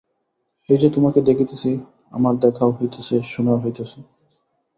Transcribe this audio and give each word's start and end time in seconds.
এই 0.69 0.77
যে 0.77 0.87
তোমাকে 0.89 1.19
দেখিতেছি, 1.21 1.69
আমার 2.11 2.33
দেখাও 2.37 2.71
হইতেছে 2.71 3.15
শোনাও 3.23 3.61
হইতেছে। 3.63 3.99